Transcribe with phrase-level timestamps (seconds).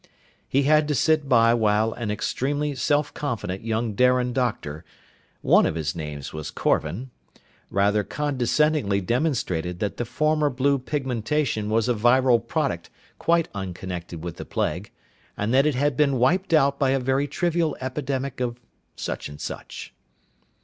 [0.49, 4.83] He had to sit by while an extremely self confident young Darian doctor
[5.43, 7.11] one of his names was Korvan
[7.69, 14.37] rather condescendingly demonstrated that the former blue pigmentation was a viral product quite unconnected with
[14.37, 14.89] the plague,
[15.37, 18.59] and that it had been wiped out by a very trivial epidemic of
[18.95, 19.93] such and such.